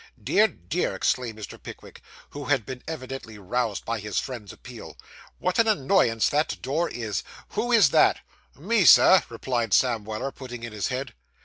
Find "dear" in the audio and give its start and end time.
0.17-0.47, 0.47-0.95